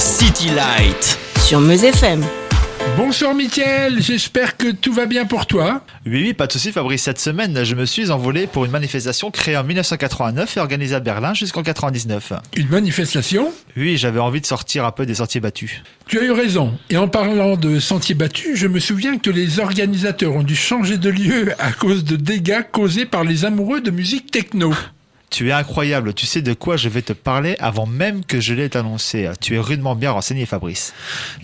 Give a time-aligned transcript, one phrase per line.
[0.00, 1.18] City Light.
[1.38, 2.24] Sur Meuse FM.
[2.96, 5.84] Bonsoir Mickaël, j'espère que tout va bien pour toi.
[6.06, 7.02] Oui, oui, pas de souci Fabrice.
[7.02, 11.00] Cette semaine, je me suis envolé pour une manifestation créée en 1989 et organisée à
[11.00, 12.32] Berlin jusqu'en 99.
[12.56, 15.82] Une manifestation Oui, j'avais envie de sortir un peu des sentiers battus.
[16.06, 16.72] Tu as eu raison.
[16.88, 20.96] Et en parlant de sentiers battus, je me souviens que les organisateurs ont dû changer
[20.96, 24.72] de lieu à cause de dégâts causés par les amoureux de musique techno.
[25.30, 28.52] Tu es incroyable, tu sais de quoi je vais te parler avant même que je
[28.52, 29.30] l'ai annoncé.
[29.40, 30.92] Tu es rudement bien renseigné, Fabrice.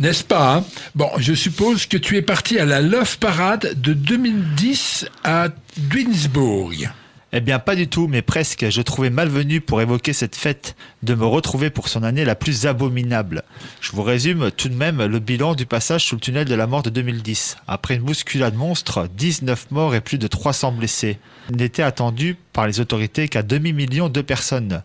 [0.00, 0.64] N'est-ce pas hein?
[0.96, 6.90] Bon, je suppose que tu es parti à la Love Parade de 2010 à Duisburg.
[7.32, 8.70] Eh bien, pas du tout, mais presque.
[8.70, 12.66] Je trouvais malvenu pour évoquer cette fête de me retrouver pour son année la plus
[12.66, 13.42] abominable.
[13.80, 16.68] Je vous résume tout de même le bilan du passage sous le tunnel de la
[16.68, 17.56] mort de 2010.
[17.66, 21.18] Après une bousculade monstre, 19 morts et plus de 300 blessés.
[21.50, 24.82] N'était attendu par les autorités qu'à demi-million de personnes.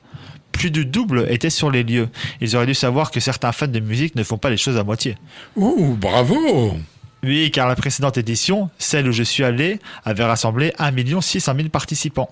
[0.52, 2.10] Plus du double étaient sur les lieux.
[2.42, 4.84] Ils auraient dû savoir que certains fans de musique ne font pas les choses à
[4.84, 5.16] moitié.
[5.56, 6.76] Ouh, bravo
[7.24, 11.70] oui, car la précédente édition, celle où je suis allé, avait rassemblé 1 600 000
[11.70, 12.30] participants.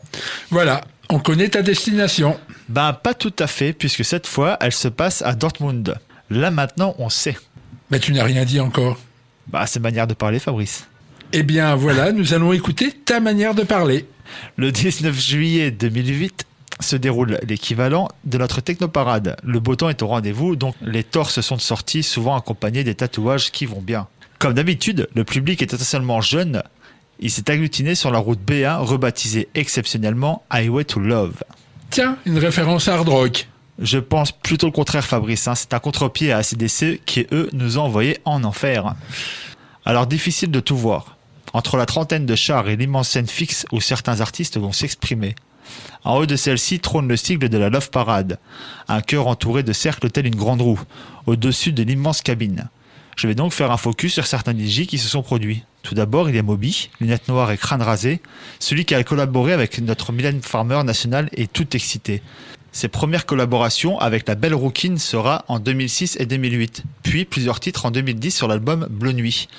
[0.50, 2.40] Voilà, on connaît ta destination.
[2.70, 5.96] Ben, pas tout à fait, puisque cette fois, elle se passe à Dortmund.
[6.30, 7.38] Là maintenant, on sait.
[7.92, 9.00] Mais tu n'as rien dit encore.
[9.48, 10.88] Bah, c'est manière de parler, Fabrice.
[11.34, 14.08] Eh bien, voilà, nous allons écouter ta manière de parler.
[14.58, 16.46] Le 19 juillet 2008,
[16.80, 19.36] se déroule l'équivalent de notre technoparade.
[19.44, 23.52] Le beau temps est au rendez-vous, donc les torses sont sortis, souvent accompagnés des tatouages
[23.52, 24.08] qui vont bien.
[24.40, 26.64] Comme d'habitude, le public est essentiellement jeune.
[27.20, 31.44] Il s'est agglutiné sur la route B1, rebaptisée exceptionnellement Highway to Love.
[31.90, 33.50] Tiens, une référence hard rock.
[33.80, 35.46] Je pense plutôt le contraire, Fabrice.
[35.50, 35.56] Hein.
[35.56, 38.96] C'est un contre-pied à ACDC qui, eux, nous ont envoyés en enfer.
[39.84, 41.18] Alors, difficile de tout voir.
[41.52, 45.36] Entre la trentaine de chars et l'immense scène fixe où certains artistes vont s'exprimer.
[46.06, 48.40] En haut de celle-ci trône le sigle de la Love Parade,
[48.88, 50.80] un cœur entouré de cercles tel une grande roue,
[51.26, 52.70] au-dessus de l'immense cabine.
[53.20, 55.66] Je vais donc faire un focus sur certains DJ qui se sont produits.
[55.84, 58.22] Tout d'abord, il y a Moby, lunettes noires et crâne rasé.
[58.60, 62.22] Celui qui a collaboré avec notre Mylène Farmer national est tout excité.
[62.72, 67.86] Ses premières collaborations avec la belle Rookin sera en 2006 et 2008, puis plusieurs titres
[67.86, 69.50] en 2010 sur l'album Bleu Nuit.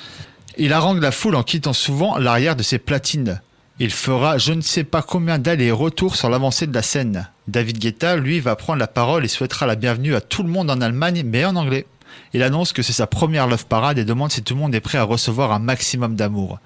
[0.57, 3.43] Il harangue la foule en quittant souvent l'arrière de ses platines.
[3.79, 7.29] Il fera je ne sais pas combien d'allers-retours sur l'avancée de la scène.
[7.47, 10.71] David Guetta, lui, va prendre la parole et souhaitera la bienvenue à tout le monde
[10.71, 11.85] en Allemagne, mais en anglais.
[12.33, 14.81] Il annonce que c'est sa première Love Parade et demande si tout le monde est
[14.81, 16.59] prêt à recevoir un maximum d'amour.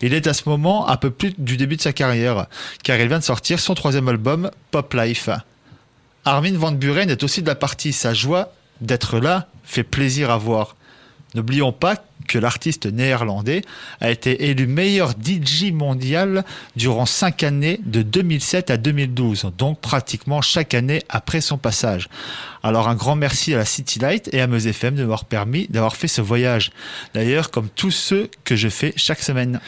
[0.00, 2.46] Il est à ce moment un peu plus du début de sa carrière,
[2.82, 5.30] car il vient de sortir son troisième album, Pop Life.
[6.24, 7.92] Armin Van Buren est aussi de la partie.
[7.92, 10.76] Sa joie d'être là fait plaisir à voir.
[11.34, 11.96] N'oublions pas
[12.28, 13.62] que l'artiste néerlandais
[14.00, 16.44] a été élu meilleur DJ mondial
[16.76, 22.08] durant 5 années de 2007 à 2012, donc pratiquement chaque année après son passage.
[22.62, 25.66] Alors un grand merci à la City Light et à Meuse FM de m'avoir permis
[25.68, 26.70] d'avoir fait ce voyage.
[27.14, 29.60] D'ailleurs, comme tous ceux que je fais chaque semaine.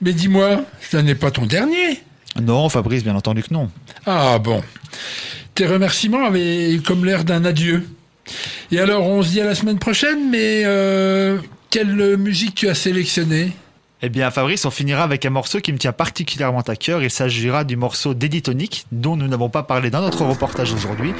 [0.00, 2.02] Mais dis-moi, ce n'est pas ton dernier?
[2.40, 3.70] Non, Fabrice, bien entendu que non.
[4.06, 4.62] Ah bon.
[5.54, 7.86] Tes remerciements avaient comme l'air d'un adieu.
[8.70, 11.38] Et alors, on se dit à la semaine prochaine, mais euh,
[11.70, 13.52] quelle musique tu as sélectionnée?
[14.02, 17.02] Eh bien, Fabrice, on finira avec un morceau qui me tient particulièrement à cœur.
[17.02, 21.12] Il s'agira du morceau d'Editonic, dont nous n'avons pas parlé dans notre reportage aujourd'hui.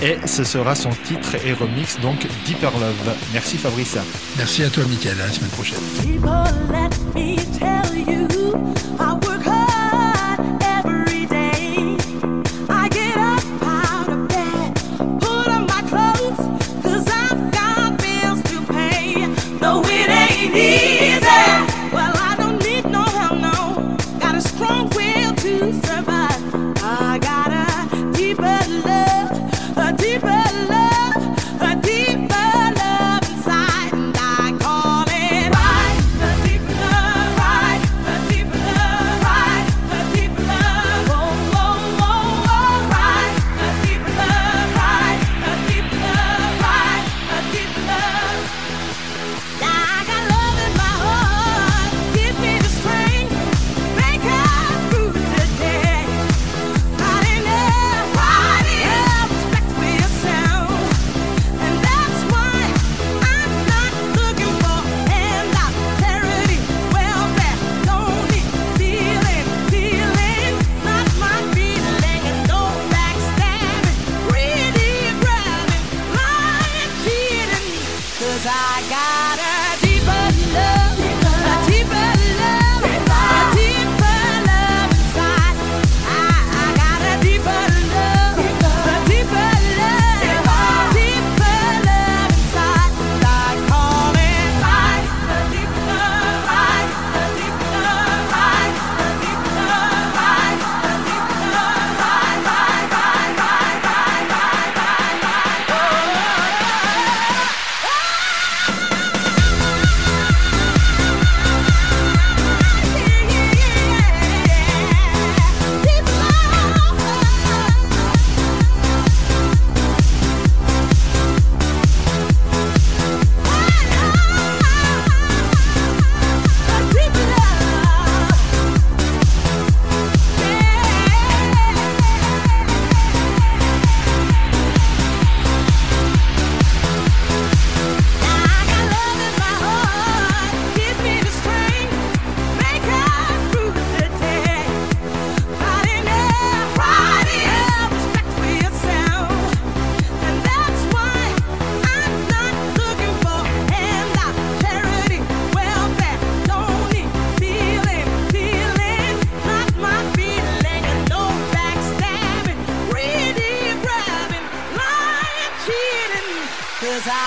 [0.00, 3.14] Et ce sera son titre et remix, donc Deeper Love.
[3.32, 3.98] Merci Fabrice.
[4.36, 5.20] Merci à toi, Mickaël.
[5.20, 5.78] À la semaine prochaine.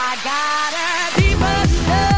[0.05, 1.39] I got a deep
[1.87, 2.12] love.